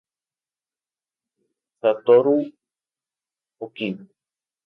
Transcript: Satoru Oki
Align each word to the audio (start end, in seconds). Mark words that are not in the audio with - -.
Satoru 1.79 2.33
Oki 3.65 3.89